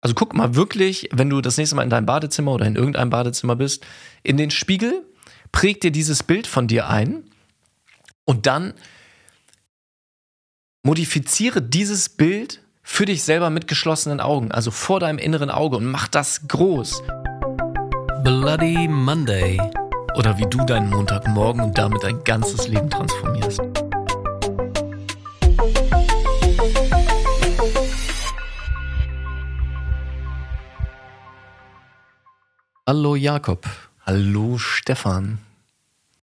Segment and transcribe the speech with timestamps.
[0.00, 3.10] Also guck mal wirklich, wenn du das nächste Mal in deinem Badezimmer oder in irgendeinem
[3.10, 3.84] Badezimmer bist,
[4.22, 5.04] in den Spiegel,
[5.52, 7.24] präg dir dieses Bild von dir ein
[8.24, 8.74] und dann
[10.82, 15.86] modifiziere dieses Bild für dich selber mit geschlossenen Augen, also vor deinem inneren Auge und
[15.86, 17.02] mach das groß.
[18.24, 19.60] Bloody Monday.
[20.16, 23.79] Oder wie du deinen Montagmorgen und damit dein ganzes Leben transformierst.
[32.92, 33.68] Hallo Jakob.
[34.04, 35.38] Hallo Stefan.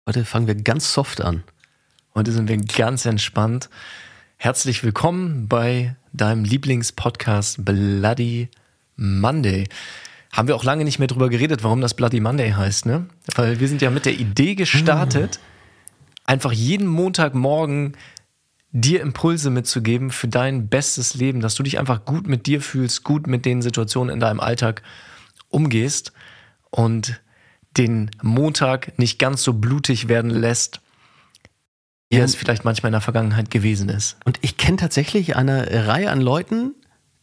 [0.04, 1.44] Heute fangen wir ganz soft an.
[2.12, 3.70] Heute sind wir ganz entspannt.
[4.36, 8.48] Herzlich willkommen bei deinem Lieblingspodcast Bloody
[8.96, 9.68] Monday.
[10.32, 13.06] Haben wir auch lange nicht mehr drüber geredet, warum das Bloody Monday heißt, ne?
[13.36, 15.38] Weil wir sind ja mit der Idee gestartet,
[16.24, 17.96] einfach jeden Montagmorgen
[18.72, 23.04] dir Impulse mitzugeben für dein bestes Leben, dass du dich einfach gut mit dir fühlst,
[23.04, 24.82] gut mit den Situationen in deinem Alltag
[25.48, 26.12] umgehst
[26.70, 27.20] und
[27.76, 30.80] den Montag nicht ganz so blutig werden lässt,
[32.10, 34.16] wie es vielleicht manchmal in der Vergangenheit gewesen ist.
[34.24, 36.74] Und ich kenne tatsächlich eine Reihe an Leuten,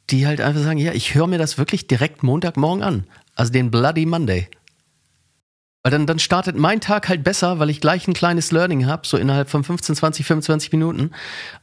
[0.09, 3.07] die halt einfach sagen, ja, ich höre mir das wirklich direkt Montagmorgen an.
[3.35, 4.49] Also den Bloody Monday.
[5.83, 9.07] Weil dann, dann startet mein Tag halt besser, weil ich gleich ein kleines Learning habe,
[9.07, 11.11] so innerhalb von 15, 20, 25 Minuten.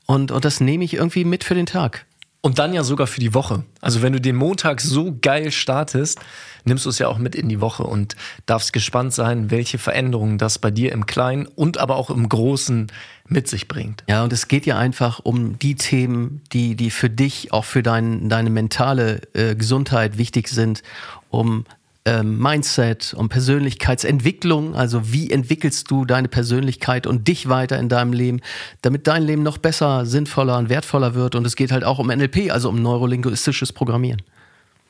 [0.06, 2.06] Und, und das nehme ich irgendwie mit für den Tag.
[2.42, 3.64] Und dann ja sogar für die Woche.
[3.82, 6.18] Also wenn du den Montag so geil startest,
[6.64, 10.38] nimmst du es ja auch mit in die Woche und darfst gespannt sein, welche Veränderungen
[10.38, 12.90] das bei dir im Kleinen und aber auch im Großen
[13.28, 14.04] mit sich bringt.
[14.08, 17.82] Ja, und es geht ja einfach um die Themen, die, die für dich, auch für
[17.82, 20.82] dein, deine mentale äh, Gesundheit wichtig sind,
[21.28, 21.64] um
[22.04, 28.12] ähm, Mindset, um Persönlichkeitsentwicklung, also wie entwickelst du deine Persönlichkeit und dich weiter in deinem
[28.12, 28.40] Leben,
[28.82, 31.34] damit dein Leben noch besser, sinnvoller und wertvoller wird.
[31.34, 34.22] Und es geht halt auch um NLP, also um neurolinguistisches Programmieren.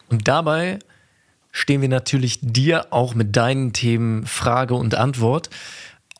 [0.08, 0.78] Und dabei
[1.52, 5.50] stehen wir natürlich dir auch mit deinen Themen Frage und Antwort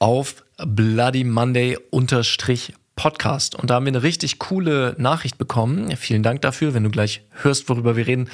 [0.01, 3.55] auf Bloody Monday unterstrich Podcast.
[3.55, 5.97] Und da haben wir eine richtig coole Nachricht bekommen.
[5.97, 6.75] Vielen Dank dafür.
[6.75, 8.29] Wenn du gleich hörst, worüber wir reden,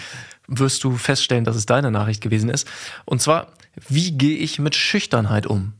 [0.48, 2.68] wirst du feststellen, dass es deine Nachricht gewesen ist.
[3.04, 3.48] Und zwar,
[3.88, 5.72] wie gehe ich mit Schüchternheit um?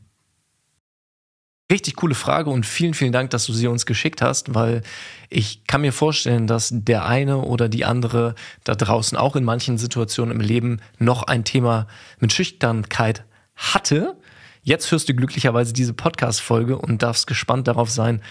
[1.70, 4.82] Richtig coole Frage und vielen, vielen Dank, dass du sie uns geschickt hast, weil
[5.30, 9.76] ich kann mir vorstellen, dass der eine oder die andere da draußen auch in manchen
[9.76, 11.88] Situationen im Leben noch ein Thema
[12.20, 13.24] mit Schüchternheit
[13.56, 14.16] hatte.
[14.62, 18.22] Jetzt hörst du glücklicherweise diese Podcast-Folge und darfst gespannt darauf sein,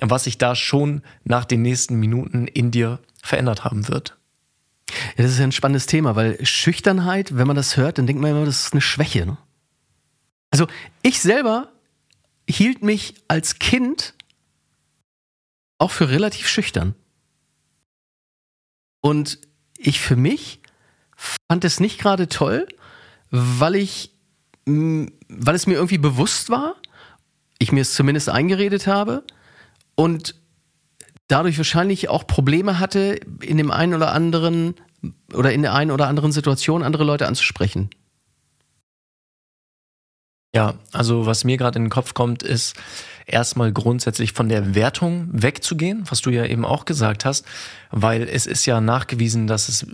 [0.00, 4.19] was sich da schon nach den nächsten Minuten in dir verändert haben wird.
[5.16, 8.20] Ja, das ist ja ein spannendes Thema, weil Schüchternheit, wenn man das hört, dann denkt
[8.22, 9.26] man immer, das ist eine Schwäche.
[9.26, 9.38] Ne?
[10.50, 10.66] Also
[11.02, 11.72] ich selber
[12.48, 14.14] hielt mich als Kind
[15.78, 16.94] auch für relativ schüchtern.
[19.00, 19.38] Und
[19.78, 20.60] ich für mich
[21.16, 22.66] fand es nicht gerade toll,
[23.30, 24.12] weil ich,
[24.66, 26.76] mh, weil es mir irgendwie bewusst war,
[27.58, 29.24] ich mir es zumindest eingeredet habe
[29.94, 30.34] und
[31.30, 34.74] dadurch wahrscheinlich auch Probleme hatte, in dem einen oder anderen
[35.32, 37.90] oder in der einen oder anderen Situation andere Leute anzusprechen.
[40.54, 42.74] Ja, also was mir gerade in den Kopf kommt, ist
[43.26, 47.46] erstmal grundsätzlich von der Wertung wegzugehen, was du ja eben auch gesagt hast,
[47.92, 49.86] weil es ist ja nachgewiesen, dass es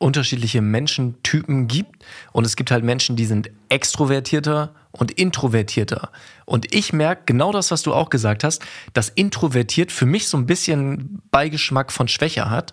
[0.00, 6.10] unterschiedliche Menschentypen gibt und es gibt halt Menschen, die sind extrovertierter und introvertierter.
[6.46, 8.62] Und ich merke genau das, was du auch gesagt hast,
[8.94, 12.72] dass introvertiert für mich so ein bisschen Beigeschmack von Schwäche hat,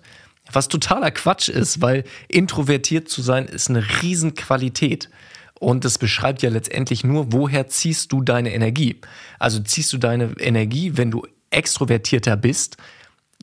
[0.53, 5.09] was totaler Quatsch ist, weil introvertiert zu sein ist eine Riesenqualität.
[5.59, 9.01] Und das beschreibt ja letztendlich nur, woher ziehst du deine Energie?
[9.37, 12.77] Also ziehst du deine Energie, wenn du extrovertierter bist,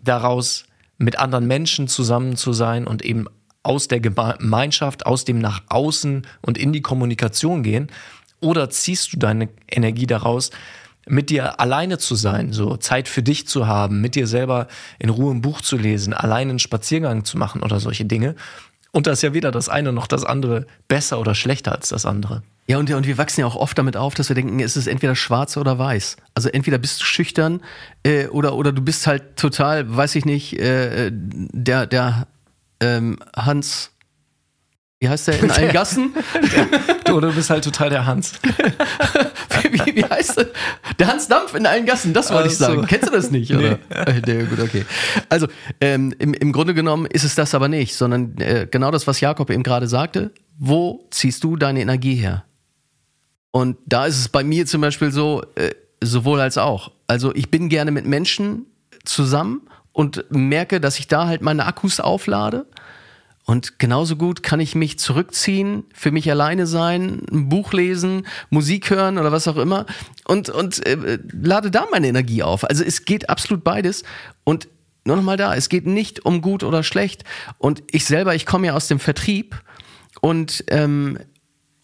[0.03, 0.65] daraus
[0.97, 3.27] mit anderen Menschen zusammen zu sein und eben
[3.65, 7.89] aus der Gemeinschaft, aus dem nach außen und in die Kommunikation gehen?
[8.41, 10.51] Oder ziehst du deine Energie daraus,
[11.07, 15.11] mit dir alleine zu sein, so Zeit für dich zu haben, mit dir selber in
[15.11, 18.37] Ruhe ein Buch zu lesen, alleine einen Spaziergang zu machen oder solche Dinge?
[18.93, 22.07] Und da ist ja weder das eine noch das andere besser oder schlechter als das
[22.07, 22.43] andere.
[22.67, 24.87] Ja, und, und wir wachsen ja auch oft damit auf, dass wir denken, es ist
[24.87, 26.17] entweder schwarz oder weiß.
[26.35, 27.61] Also entweder bist du schüchtern
[28.05, 32.27] äh, oder, oder du bist halt total, weiß ich nicht, äh, der, der
[32.81, 33.91] ähm, Hans,
[35.01, 36.15] wie heißt der, in allen Gassen?
[37.13, 38.33] Oder du bist halt total der Hans.
[39.71, 40.47] wie, wie heißt der?
[40.99, 42.65] Der Hans Dampf in allen Gassen, das wollte ich Ach so.
[42.65, 42.87] sagen.
[42.87, 43.79] Kennst du das nicht, oder?
[43.89, 44.23] Nee.
[44.27, 44.85] nee gut, okay.
[45.29, 45.47] Also,
[45.81, 49.21] ähm, im, im Grunde genommen ist es das aber nicht, sondern äh, genau das, was
[49.21, 50.33] Jakob eben gerade sagte.
[50.57, 52.45] Wo ziehst du deine Energie her?
[53.51, 55.71] Und da ist es bei mir zum Beispiel so, äh,
[56.03, 56.91] sowohl als auch.
[57.07, 58.67] Also ich bin gerne mit Menschen
[59.05, 59.63] zusammen
[59.95, 62.67] und merke, dass ich da halt meine Akkus auflade
[63.47, 68.91] Und genauso gut kann ich mich zurückziehen, für mich alleine sein, ein Buch lesen, Musik
[68.91, 69.87] hören oder was auch immer
[70.27, 72.65] und, und äh, lade da meine Energie auf.
[72.69, 74.03] Also es geht absolut beides.
[74.43, 74.69] Und
[75.05, 77.25] nur nochmal da, es geht nicht um gut oder schlecht.
[77.59, 79.63] Und ich selber, ich komme ja aus dem Vertrieb
[80.21, 81.19] und, ähm,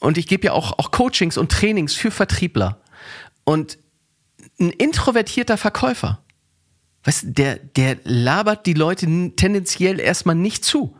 [0.00, 2.80] und ich gebe ja auch, auch Coachings und Trainings für Vertriebler.
[3.44, 3.78] Und
[4.58, 6.22] ein introvertierter Verkäufer,
[7.04, 9.06] weißt, der, der labert die Leute
[9.36, 10.96] tendenziell erstmal nicht zu.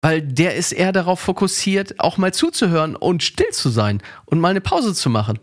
[0.00, 4.50] Weil der ist eher darauf fokussiert, auch mal zuzuhören und still zu sein und mal
[4.50, 5.40] eine Pause zu machen.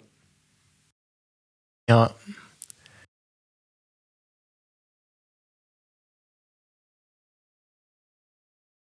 [1.89, 2.15] Ja.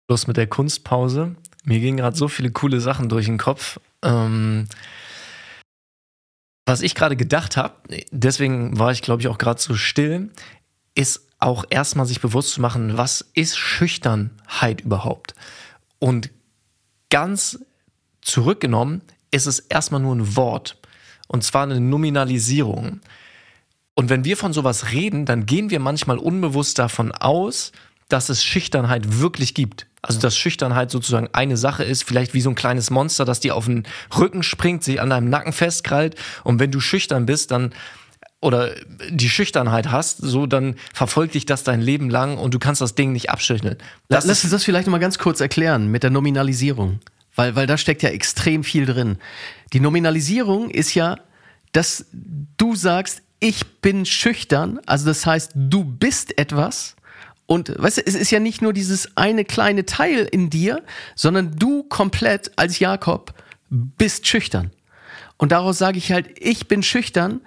[0.08, 1.36] Los mit der Kunstpause.
[1.64, 3.78] Mir gingen gerade so viele coole Sachen durch den Kopf.
[4.02, 4.66] Ähm,
[6.70, 7.74] was ich gerade gedacht habe,
[8.12, 10.30] deswegen war ich, glaube ich, auch gerade so still,
[10.94, 15.34] ist auch erstmal sich bewusst zu machen, was ist Schüchternheit überhaupt?
[15.98, 16.30] Und
[17.10, 17.58] ganz
[18.20, 19.02] zurückgenommen
[19.32, 20.76] ist es erstmal nur ein Wort.
[21.26, 23.00] Und zwar eine Nominalisierung.
[23.94, 27.72] Und wenn wir von sowas reden, dann gehen wir manchmal unbewusst davon aus,
[28.12, 29.86] dass es Schüchternheit wirklich gibt.
[30.02, 33.54] Also dass Schüchternheit sozusagen eine Sache ist, vielleicht wie so ein kleines Monster, das dir
[33.54, 33.84] auf den
[34.16, 37.72] Rücken springt, sich an deinem Nacken festkrallt und wenn du schüchtern bist, dann
[38.40, 38.74] oder
[39.10, 42.94] die Schüchternheit hast, so dann verfolgt dich das dein Leben lang und du kannst das
[42.94, 43.76] Ding nicht abschütteln.
[44.08, 47.00] Das Lass uns das vielleicht noch mal ganz kurz erklären mit der Nominalisierung,
[47.36, 49.18] weil weil da steckt ja extrem viel drin.
[49.74, 51.18] Die Nominalisierung ist ja,
[51.72, 52.06] dass
[52.56, 56.96] du sagst, ich bin schüchtern, also das heißt, du bist etwas
[57.50, 60.84] und weißt du, es ist ja nicht nur dieses eine kleine Teil in dir,
[61.16, 63.34] sondern du komplett als Jakob
[63.70, 64.70] bist schüchtern.
[65.36, 67.40] Und daraus sage ich halt, ich bin schüchtern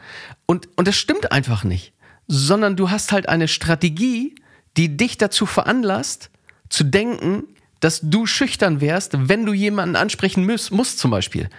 [0.45, 1.93] und, und das stimmt einfach nicht.
[2.27, 4.35] Sondern du hast halt eine Strategie,
[4.75, 6.31] die dich dazu veranlasst,
[6.67, 7.43] zu denken,
[7.79, 11.49] dass du schüchtern wärst, wenn du jemanden ansprechen musst, musst zum Beispiel.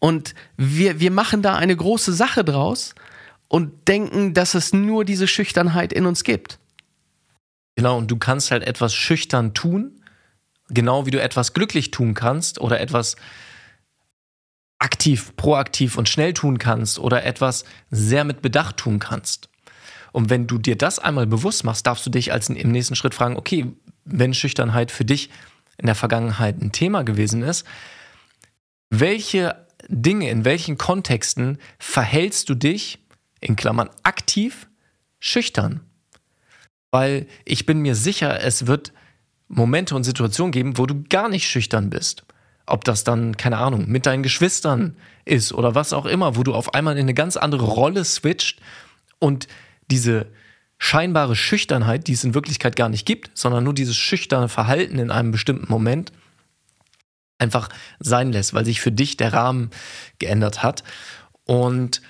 [0.00, 2.96] Und wir, wir machen da eine große Sache draus
[3.46, 6.58] und denken, dass es nur diese Schüchternheit in uns gibt.
[7.76, 10.02] Genau, und du kannst halt etwas schüchtern tun,
[10.68, 13.16] genau wie du etwas glücklich tun kannst oder etwas
[14.78, 19.48] aktiv, proaktiv und schnell tun kannst oder etwas sehr mit Bedacht tun kannst.
[20.12, 23.14] Und wenn du dir das einmal bewusst machst, darfst du dich als im nächsten Schritt
[23.14, 23.66] fragen, okay,
[24.04, 25.30] wenn Schüchternheit für dich
[25.76, 27.64] in der Vergangenheit ein Thema gewesen ist,
[28.88, 32.98] welche Dinge, in welchen Kontexten verhältst du dich,
[33.40, 34.68] in Klammern aktiv,
[35.20, 35.80] schüchtern?
[36.90, 38.92] Weil ich bin mir sicher, es wird
[39.48, 42.24] Momente und Situationen geben, wo du gar nicht schüchtern bist.
[42.66, 46.54] Ob das dann, keine Ahnung, mit deinen Geschwistern ist oder was auch immer, wo du
[46.54, 48.60] auf einmal in eine ganz andere Rolle switcht
[49.18, 49.48] und
[49.90, 50.26] diese
[50.78, 55.10] scheinbare Schüchternheit, die es in Wirklichkeit gar nicht gibt, sondern nur dieses schüchterne Verhalten in
[55.10, 56.12] einem bestimmten Moment
[57.38, 59.70] einfach sein lässt, weil sich für dich der Rahmen
[60.18, 60.84] geändert hat.
[61.44, 62.02] Und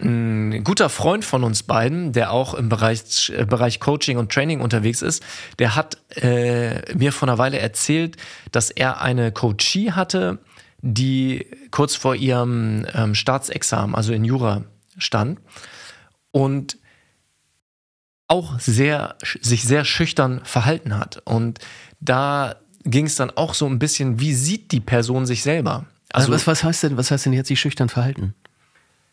[0.00, 4.60] ein guter Freund von uns beiden, der auch im Bereich, äh, Bereich Coaching und Training
[4.60, 5.22] unterwegs ist,
[5.58, 8.16] der hat äh, mir vor einer Weile erzählt,
[8.52, 10.38] dass er eine Coachie hatte,
[10.82, 14.64] die kurz vor ihrem ähm, Staatsexamen, also in Jura,
[14.98, 15.40] stand
[16.30, 16.78] und
[18.28, 21.20] auch sehr, sich sehr schüchtern verhalten hat.
[21.24, 21.58] Und
[22.00, 25.86] da ging es dann auch so ein bisschen, wie sieht die Person sich selber?
[26.12, 28.34] Also, was, was heißt denn, was heißt denn jetzt sich schüchtern verhalten?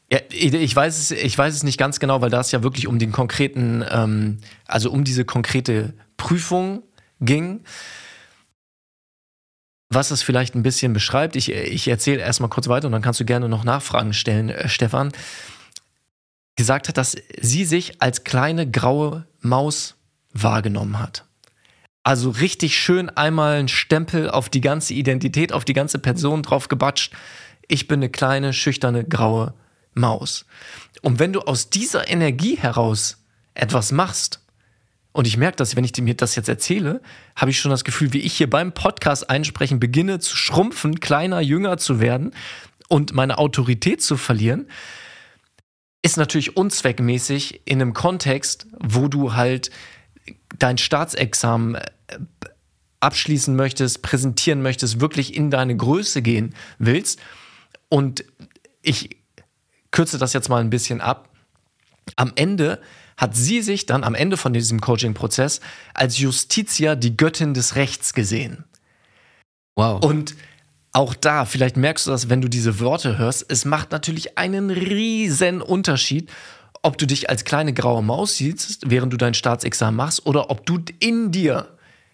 [0.09, 2.87] Ja, ich weiß es, ich weiß es nicht ganz genau, weil da es ja wirklich
[2.87, 6.83] um den konkreten, ähm, also um diese konkrete Prüfung
[7.19, 7.61] ging.
[9.89, 13.19] Was es vielleicht ein bisschen beschreibt, ich, ich erzähle erstmal kurz weiter und dann kannst
[13.19, 15.11] du gerne noch Nachfragen stellen, äh, Stefan.
[16.55, 19.95] Gesagt hat, dass sie sich als kleine graue Maus
[20.33, 21.25] wahrgenommen hat.
[22.03, 26.69] Also richtig schön einmal einen Stempel auf die ganze Identität, auf die ganze Person drauf
[26.69, 27.13] gebatscht.
[27.67, 29.66] Ich bin eine kleine, schüchterne, graue Maus.
[29.97, 30.45] Maus.
[31.01, 33.23] Und wenn du aus dieser Energie heraus
[33.53, 34.41] etwas machst,
[35.17, 37.01] und ich merke das, wenn ich mir das jetzt erzähle,
[37.35, 41.39] habe ich schon das Gefühl, wie ich hier beim Podcast einsprechen beginne zu schrumpfen, kleiner,
[41.39, 42.33] jünger zu werden
[42.87, 44.67] und meine Autorität zu verlieren,
[46.03, 49.71] ist natürlich unzweckmäßig in einem Kontext, wo du halt
[50.59, 51.81] dein Staatsexamen äh,
[52.99, 57.19] abschließen möchtest, präsentieren möchtest, wirklich in deine Größe gehen willst.
[57.89, 58.23] Und
[58.81, 59.16] ich
[59.91, 61.29] kürze das jetzt mal ein bisschen ab.
[62.15, 62.79] Am Ende
[63.17, 65.59] hat sie sich dann am Ende von diesem Coaching-Prozess
[65.93, 68.63] als Justitia, die Göttin des Rechts gesehen.
[69.75, 70.03] Wow.
[70.03, 70.35] Und
[70.91, 74.69] auch da, vielleicht merkst du das, wenn du diese Worte hörst, es macht natürlich einen
[74.69, 76.29] riesen Unterschied,
[76.81, 80.65] ob du dich als kleine graue Maus siehst, während du dein Staatsexamen machst, oder ob
[80.65, 81.67] du in dir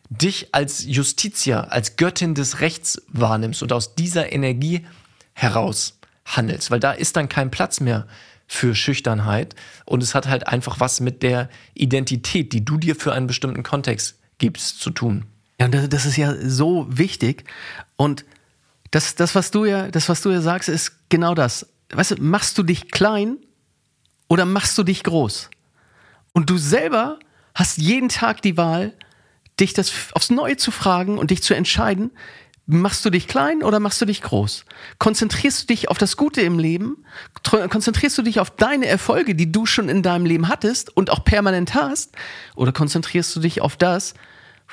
[0.10, 4.86] dich als Justitia, als Göttin des Rechts wahrnimmst und aus dieser Energie
[5.34, 8.08] heraus handelst, weil da ist dann kein Platz mehr
[8.48, 13.14] für Schüchternheit und es hat halt einfach was mit der Identität, die du dir für
[13.14, 15.26] einen bestimmten Kontext gibst, zu tun.
[15.60, 17.46] Ja, und das ist ja so wichtig
[17.96, 18.26] und
[18.92, 21.68] das, das, was du ja, das, was du ja sagst, ist genau das.
[21.92, 23.38] Weißt du, machst du dich klein
[24.28, 25.50] oder machst du dich groß?
[26.34, 27.20] Und du selber
[27.56, 28.94] hast jeden Tag die Wahl,
[29.60, 32.12] dich das aufs Neue zu fragen und dich zu entscheiden,
[32.66, 34.66] machst du dich klein oder machst du dich groß?
[34.98, 37.04] Konzentrierst du dich auf das Gute im Leben?
[37.44, 41.26] Konzentrierst du dich auf deine Erfolge, die du schon in deinem Leben hattest und auch
[41.26, 42.16] permanent hast?
[42.56, 44.14] Oder konzentrierst du dich auf das,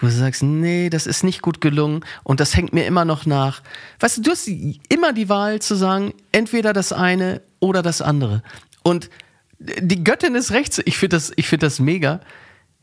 [0.00, 3.26] wo du sagst, nee, das ist nicht gut gelungen und das hängt mir immer noch
[3.26, 3.62] nach.
[3.98, 8.42] Weißt du, du hast immer die Wahl zu sagen, entweder das eine oder das andere.
[8.82, 9.10] Und
[9.58, 12.20] die Göttin des Rechts, ich finde das, ich finde das mega.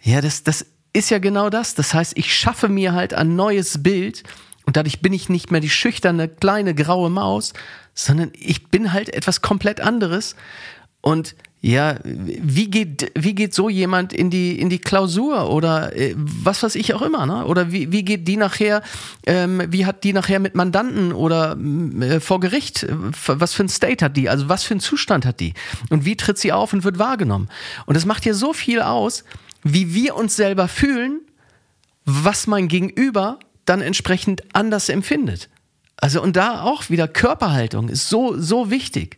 [0.01, 1.75] Ja, das, das ist ja genau das.
[1.75, 4.23] Das heißt, ich schaffe mir halt ein neues Bild
[4.67, 7.53] und dadurch bin ich nicht mehr die schüchterne, kleine, graue Maus,
[7.93, 10.35] sondern ich bin halt etwas komplett anderes.
[10.99, 16.13] Und ja, wie geht, wie geht so jemand in die, in die Klausur oder äh,
[16.17, 17.45] was weiß ich auch immer, ne?
[17.45, 18.83] Oder wie, wie geht die nachher,
[19.25, 21.57] ähm, wie hat die nachher mit Mandanten oder
[22.01, 22.85] äh, vor Gericht,
[23.25, 25.53] was für ein State hat die, also was für ein Zustand hat die?
[25.89, 27.47] Und wie tritt sie auf und wird wahrgenommen?
[27.85, 29.23] Und das macht ja so viel aus,
[29.63, 31.21] wie wir uns selber fühlen,
[32.03, 35.49] was mein Gegenüber dann entsprechend anders empfindet.
[35.97, 39.17] Also und da auch wieder Körperhaltung ist so, so wichtig.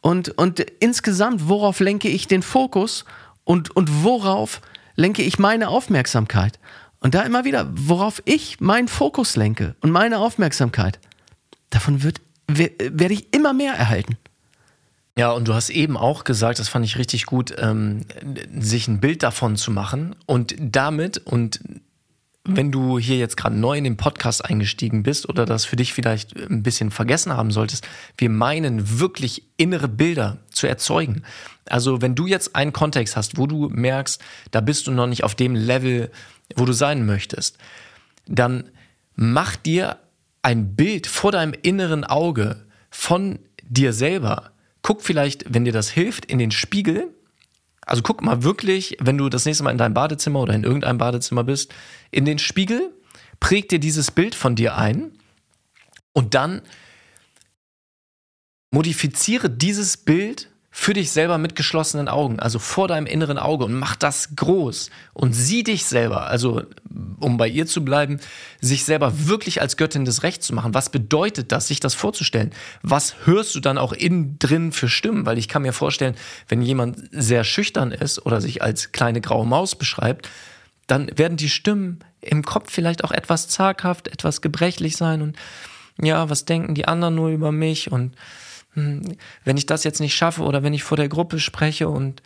[0.00, 3.04] Und, und insgesamt, worauf lenke ich den Fokus
[3.44, 4.60] und, und worauf
[4.94, 6.58] lenke ich meine Aufmerksamkeit?
[7.00, 10.98] Und da immer wieder, worauf ich meinen Fokus lenke und meine Aufmerksamkeit,
[11.70, 14.16] davon wird, werde ich immer mehr erhalten.
[15.16, 18.04] Ja, und du hast eben auch gesagt, das fand ich richtig gut, ähm,
[18.56, 21.60] sich ein Bild davon zu machen und damit und
[22.56, 25.92] wenn du hier jetzt gerade neu in den Podcast eingestiegen bist oder das für dich
[25.92, 27.86] vielleicht ein bisschen vergessen haben solltest,
[28.16, 31.22] wir meinen wirklich innere Bilder zu erzeugen.
[31.66, 35.24] Also wenn du jetzt einen Kontext hast, wo du merkst, da bist du noch nicht
[35.24, 36.10] auf dem Level,
[36.56, 37.58] wo du sein möchtest,
[38.26, 38.70] dann
[39.14, 39.98] mach dir
[40.42, 44.52] ein Bild vor deinem inneren Auge von dir selber.
[44.82, 47.14] Guck vielleicht, wenn dir das hilft, in den Spiegel
[47.88, 50.98] also guck mal wirklich, wenn du das nächste Mal in deinem Badezimmer oder in irgendeinem
[50.98, 51.74] Badezimmer bist,
[52.10, 52.92] in den Spiegel,
[53.40, 55.12] präg dir dieses Bild von dir ein
[56.12, 56.62] und dann
[58.70, 63.74] modifiziere dieses Bild für dich selber mit geschlossenen Augen, also vor deinem inneren Auge und
[63.74, 66.62] mach das groß und sieh dich selber, also
[67.18, 68.20] um bei ihr zu bleiben,
[68.60, 70.74] sich selber wirklich als Göttin des Rechts zu machen.
[70.74, 72.52] Was bedeutet das, sich das vorzustellen?
[72.82, 75.26] Was hörst du dann auch innen drin für Stimmen?
[75.26, 76.14] Weil ich kann mir vorstellen,
[76.46, 80.30] wenn jemand sehr schüchtern ist oder sich als kleine graue Maus beschreibt,
[80.86, 85.36] dann werden die Stimmen im Kopf vielleicht auch etwas zaghaft, etwas gebrechlich sein und
[86.00, 88.14] ja, was denken die anderen nur über mich und
[88.74, 92.22] wenn ich das jetzt nicht schaffe oder wenn ich vor der Gruppe spreche und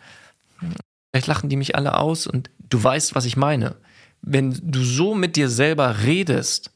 [0.59, 0.73] hm,
[1.11, 3.75] vielleicht lachen die mich alle aus und du weißt, was ich meine.
[4.21, 6.71] Wenn du so mit dir selber redest,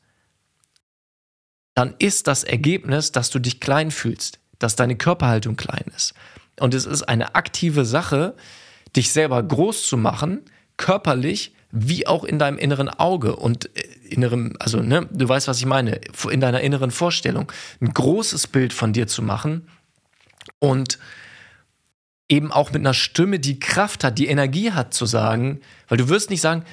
[1.75, 6.13] dann ist das Ergebnis, dass du dich klein fühlst, dass deine Körperhaltung klein ist.
[6.59, 8.35] Und es ist eine aktive Sache,
[8.95, 10.41] dich selber groß zu machen,
[10.77, 13.69] körperlich wie auch in deinem inneren Auge und
[14.07, 15.99] innerem, also ne, du weißt, was ich meine,
[16.29, 19.67] in deiner inneren Vorstellung, ein großes Bild von dir zu machen
[20.59, 20.99] und
[22.29, 26.09] eben auch mit einer Stimme, die Kraft hat, die Energie hat zu sagen, weil du
[26.09, 26.63] wirst nicht sagen,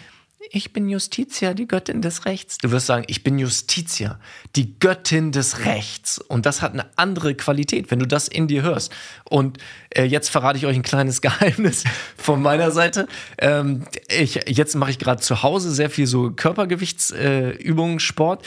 [0.51, 2.59] ich bin Justitia, die Göttin des Rechts.
[2.59, 4.19] Du wirst sagen, ich bin Justitia,
[4.57, 6.19] die Göttin des Rechts.
[6.19, 8.93] Und das hat eine andere Qualität, wenn du das in dir hörst.
[9.25, 9.59] Und
[9.91, 11.85] äh, jetzt verrate ich euch ein kleines Geheimnis
[12.17, 13.07] von meiner Seite.
[13.39, 18.47] Ähm, ich, jetzt mache ich gerade zu Hause sehr viel so Körpergewichtsübungen, äh, Sport.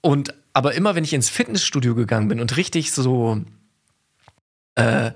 [0.00, 3.40] Und aber immer, wenn ich ins Fitnessstudio gegangen bin und richtig so
[4.74, 5.12] äh,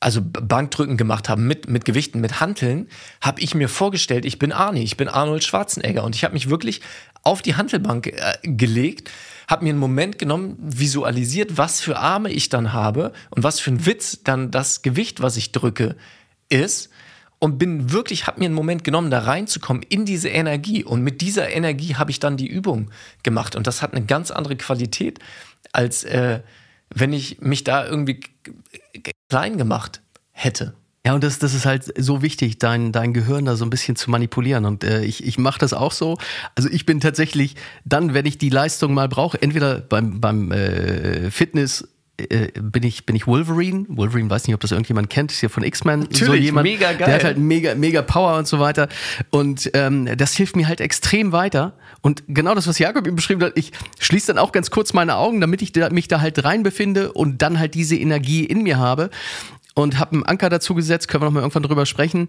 [0.00, 2.88] also Bankdrücken gemacht haben mit, mit Gewichten, mit Hanteln,
[3.20, 6.04] habe ich mir vorgestellt, ich bin Arnie, ich bin Arnold Schwarzenegger.
[6.04, 6.82] Und ich habe mich wirklich
[7.22, 9.10] auf die Hantelbank äh, gelegt,
[9.48, 13.70] habe mir einen Moment genommen, visualisiert, was für Arme ich dann habe und was für
[13.70, 15.96] ein Witz dann das Gewicht, was ich drücke,
[16.48, 16.90] ist.
[17.38, 20.84] Und bin wirklich, habe mir einen Moment genommen, da reinzukommen in diese Energie.
[20.84, 22.90] Und mit dieser Energie habe ich dann die Übung
[23.22, 23.56] gemacht.
[23.56, 25.18] Und das hat eine ganz andere Qualität
[25.72, 26.40] als äh,
[26.94, 28.20] wenn ich mich da irgendwie
[29.28, 30.02] klein gemacht
[30.32, 30.74] hätte.
[31.06, 33.94] Ja, und das, das ist halt so wichtig, dein, dein Gehirn da so ein bisschen
[33.94, 34.64] zu manipulieren.
[34.64, 36.18] Und äh, ich, ich mache das auch so.
[36.56, 37.54] Also ich bin tatsächlich
[37.84, 41.86] dann, wenn ich die Leistung mal brauche, entweder beim, beim äh, Fitness
[42.18, 43.84] äh, bin ich bin ich Wolverine.
[43.88, 46.00] Wolverine weiß nicht, ob das irgendjemand kennt, ist hier von X-Men.
[46.00, 47.06] Natürlich, so jemand, mega geil.
[47.06, 48.88] Der hat halt mega mega Power und so weiter.
[49.30, 51.74] Und ähm, das hilft mir halt extrem weiter.
[52.00, 55.16] Und genau das, was Jakob eben beschrieben hat, ich schließe dann auch ganz kurz meine
[55.16, 58.62] Augen, damit ich da, mich da halt rein befinde und dann halt diese Energie in
[58.62, 59.10] mir habe
[59.74, 62.28] und habe einen Anker dazu gesetzt, können wir noch mal irgendwann drüber sprechen.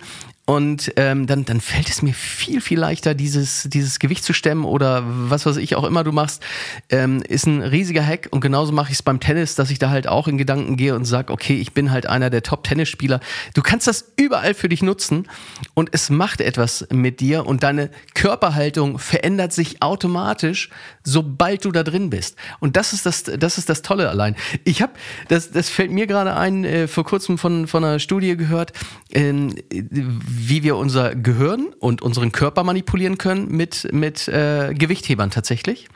[0.50, 4.64] Und ähm, dann, dann fällt es mir viel, viel leichter, dieses, dieses Gewicht zu stemmen
[4.64, 6.42] oder was weiß ich auch immer du machst,
[6.88, 8.30] ähm, ist ein riesiger Hack.
[8.32, 10.96] Und genauso mache ich es beim Tennis, dass ich da halt auch in Gedanken gehe
[10.96, 13.20] und sage, okay, ich bin halt einer der Top-Tennisspieler.
[13.56, 15.28] Du kannst das überall für dich nutzen
[15.74, 20.70] und es macht etwas mit dir und deine Körperhaltung verändert sich automatisch,
[21.08, 22.36] sobald du da drin bist.
[22.60, 24.36] Und das ist das, das ist das Tolle allein.
[24.66, 24.92] Ich habe,
[25.30, 28.74] das, das fällt mir gerade ein, äh, vor kurzem von, von einer Studie gehört,
[29.12, 29.34] äh,
[29.72, 35.88] wie wir unser Gehirn und unseren Körper manipulieren können mit, mit äh, Gewichthebern tatsächlich.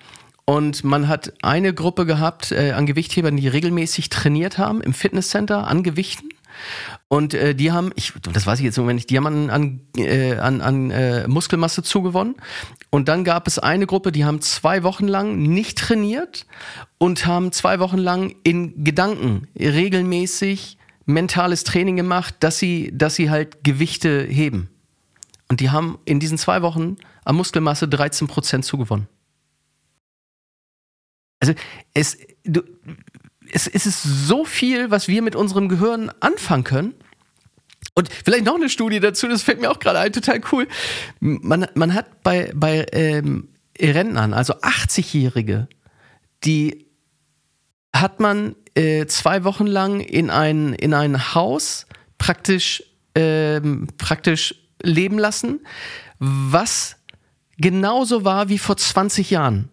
[0.46, 5.68] Und man hat eine Gruppe gehabt äh, an Gewichthebern, die regelmäßig trainiert haben im Fitnesscenter
[5.68, 6.30] an Gewichten.
[7.08, 9.50] Und äh, die haben, ich, das weiß ich jetzt im Moment nicht, die haben an,
[9.50, 12.36] an, äh, an, an äh, Muskelmasse zugewonnen.
[12.90, 16.46] Und dann gab es eine Gruppe, die haben zwei Wochen lang nicht trainiert
[16.98, 23.30] und haben zwei Wochen lang in Gedanken regelmäßig mentales Training gemacht, dass sie, dass sie
[23.30, 24.70] halt Gewichte heben.
[25.50, 29.08] Und die haben in diesen zwei Wochen an Muskelmasse 13 Prozent zugewonnen.
[31.42, 31.54] Also
[31.94, 32.62] es, du,
[33.54, 36.94] es, es ist so viel, was wir mit unserem Gehirn anfangen können.
[37.94, 40.68] Und vielleicht noch eine Studie dazu, das fällt mir auch gerade ein, total cool.
[41.20, 45.68] Man, man hat bei, bei ähm, Rentnern, also 80-Jährige,
[46.44, 46.88] die
[47.94, 51.86] hat man äh, zwei Wochen lang in ein, in ein Haus
[52.18, 52.84] praktisch,
[53.16, 55.60] ähm, praktisch leben lassen,
[56.20, 56.96] was
[57.58, 59.70] genauso war wie vor 20 Jahren.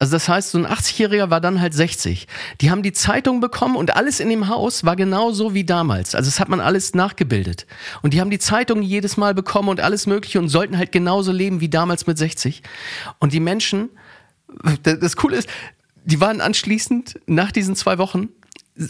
[0.00, 2.26] Also das heißt, so ein 80-Jähriger war dann halt 60.
[2.62, 6.14] Die haben die Zeitung bekommen und alles in dem Haus war genauso wie damals.
[6.14, 7.66] Also das hat man alles nachgebildet.
[8.00, 11.32] Und die haben die Zeitung jedes Mal bekommen und alles Mögliche und sollten halt genauso
[11.32, 12.62] leben wie damals mit 60.
[13.18, 13.90] Und die Menschen,
[14.82, 15.50] das Coole ist,
[16.06, 18.30] die waren anschließend nach diesen zwei Wochen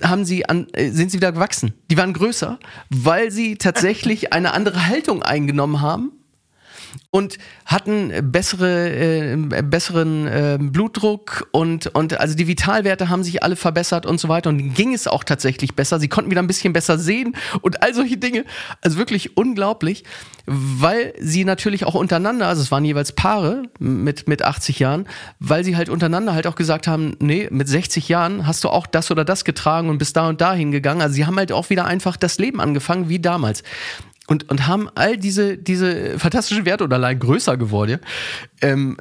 [0.03, 1.75] haben sie an, äh, sind sie wieder gewachsen.
[1.91, 6.13] Die waren größer, weil sie tatsächlich eine andere Haltung eingenommen haben
[7.11, 13.57] und hatten bessere, äh, besseren äh, Blutdruck und, und also die Vitalwerte haben sich alle
[13.57, 16.01] verbessert und so weiter und ging es auch tatsächlich besser.
[16.01, 18.45] Sie konnten wieder ein bisschen besser sehen und all solche Dinge.
[18.81, 20.05] Also wirklich unglaublich,
[20.47, 25.07] weil sie natürlich auch untereinander, also es waren jeweils Paare mit, mit 80 Jahren,
[25.39, 28.87] weil sie halt untereinander halt auch gesagt haben, nee, mit 60 Jahren hast du auch
[28.87, 31.03] das oder das getragen und bist da und da hingegangen.
[31.03, 33.63] Also sie haben halt auch wieder einfach das Leben angefangen wie damals
[34.31, 37.99] und, und haben all diese, diese fantastischen Werte und allein größer geworden,
[38.63, 38.97] ähm,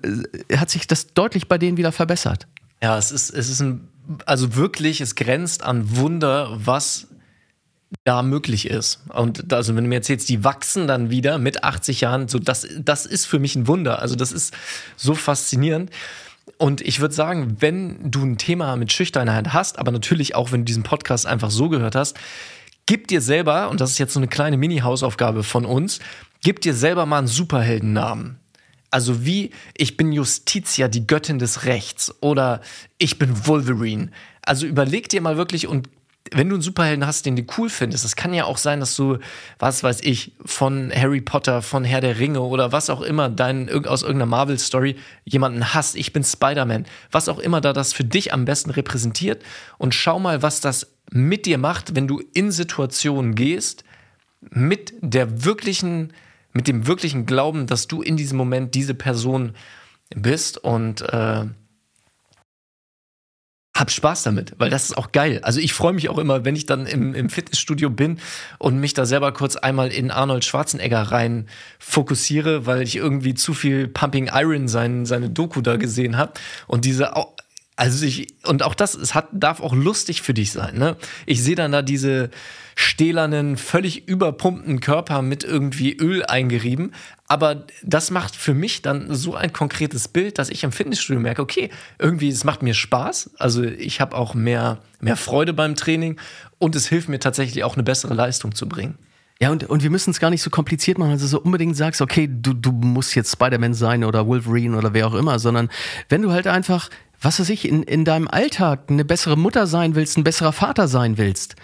[0.57, 2.47] hat sich das deutlich bei denen wieder verbessert.
[2.81, 3.87] Ja, es ist, es ist ein,
[4.25, 7.09] also wirklich, es grenzt an Wunder, was
[8.05, 9.01] da möglich ist.
[9.09, 12.67] Und also, wenn du mir erzählst, die wachsen dann wieder mit 80 Jahren, so das,
[12.79, 14.01] das ist für mich ein Wunder.
[14.01, 14.55] Also, das ist
[14.95, 15.91] so faszinierend.
[16.57, 20.61] Und ich würde sagen, wenn du ein Thema mit Schüchternheit hast, aber natürlich auch, wenn
[20.61, 22.17] du diesen Podcast einfach so gehört hast,
[22.89, 25.99] gib dir selber, und das ist jetzt so eine kleine Mini-Hausaufgabe von uns,
[26.41, 28.39] gib dir selber mal einen Superheldennamen.
[28.89, 32.61] Also wie ich bin Justitia, die Göttin des Rechts oder
[32.97, 34.09] ich bin Wolverine.
[34.41, 35.87] Also überleg dir mal wirklich und
[36.31, 38.95] wenn du einen Superhelden hast, den du cool findest, es kann ja auch sein, dass
[38.95, 39.17] du,
[39.57, 43.69] was weiß ich, von Harry Potter, von Herr der Ringe oder was auch immer, dein,
[43.85, 45.95] aus irgendeiner Marvel-Story jemanden hast.
[45.95, 46.85] Ich bin Spider-Man.
[47.11, 49.43] Was auch immer da das für dich am besten repräsentiert.
[49.77, 53.83] Und schau mal, was das mit dir macht, wenn du in Situationen gehst,
[54.41, 56.13] mit der wirklichen,
[56.53, 59.53] mit dem wirklichen Glauben, dass du in diesem Moment diese Person
[60.15, 61.45] bist und äh,
[63.79, 65.39] hab Spaß damit, weil das ist auch geil.
[65.43, 68.19] Also ich freue mich auch immer, wenn ich dann im, im, Fitnessstudio bin
[68.57, 71.47] und mich da selber kurz einmal in Arnold Schwarzenegger rein
[71.79, 76.33] fokussiere, weil ich irgendwie zu viel Pumping Iron sein, seine Doku da gesehen habe
[76.67, 77.13] und diese
[77.79, 80.97] also ich, und auch das, es hat, darf auch lustig für dich sein, ne?
[81.25, 82.29] Ich sehe dann da diese
[82.75, 86.93] stählernen, völlig überpumpten Körper mit irgendwie Öl eingerieben.
[87.27, 91.41] Aber das macht für mich dann so ein konkretes Bild, dass ich im Fitnessstudio merke,
[91.41, 93.31] okay, irgendwie, es macht mir Spaß.
[93.37, 96.19] Also ich habe auch mehr, mehr Freude beim Training
[96.57, 98.97] und es hilft mir tatsächlich auch eine bessere Leistung zu bringen.
[99.41, 102.01] Ja, und, und wir müssen es gar nicht so kompliziert machen, du so unbedingt sagst,
[102.01, 105.69] okay, du, du musst jetzt Spider-Man sein oder Wolverine oder wer auch immer, sondern
[106.09, 106.89] wenn du halt einfach
[107.21, 110.87] was weiß ich, in, in deinem Alltag eine bessere Mutter sein willst, ein besserer Vater
[110.87, 111.55] sein willst,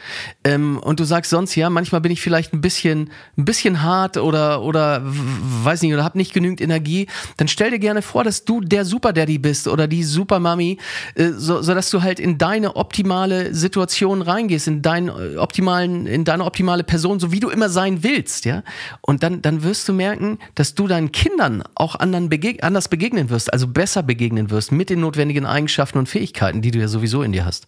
[0.44, 4.18] ähm, und du sagst sonst, ja, manchmal bin ich vielleicht ein bisschen, ein bisschen hart
[4.18, 8.46] oder, oder weiß nicht, oder hab nicht genügend Energie, dann stell dir gerne vor, dass
[8.46, 10.78] du der Super Daddy bist oder die Super Mami,
[11.16, 16.06] äh, so, so dass du halt in deine optimale Situation reingehst, in deinen äh, optimalen,
[16.08, 18.64] in deine optimale Person, so wie du immer sein willst, ja.
[19.02, 23.30] Und dann, dann wirst du merken, dass du deinen Kindern auch anderen begeg anders begegnen
[23.30, 27.24] wirst, also besser begegnen wirst mit den notwendigen Eigenschaften und Fähigkeiten, die du ja sowieso
[27.24, 27.68] in dir hast.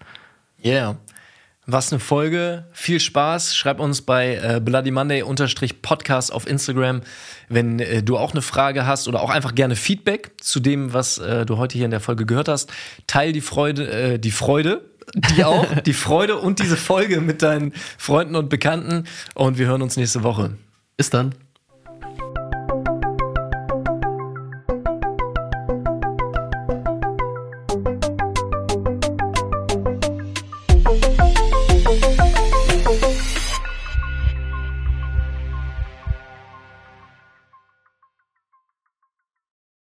[0.63, 0.97] Yeah.
[1.69, 2.65] Was eine Folge.
[2.71, 3.53] Viel Spaß.
[3.53, 5.21] Schreib uns bei äh, Bloody Monday
[5.81, 7.01] Podcast auf Instagram,
[7.49, 11.17] wenn äh, du auch eine Frage hast oder auch einfach gerne Feedback zu dem, was
[11.17, 12.71] äh, du heute hier in der Folge gehört hast.
[13.05, 14.81] Teil die Freude, äh, die Freude,
[15.35, 19.03] die auch, die Freude und diese Folge mit deinen Freunden und Bekannten.
[19.35, 20.55] Und wir hören uns nächste Woche.
[20.95, 21.35] Bis dann.